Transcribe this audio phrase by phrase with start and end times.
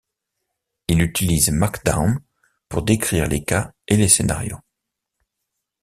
[0.87, 2.19] Il utilise Markdown
[2.69, 4.57] pour décrire les cas et les scénarios.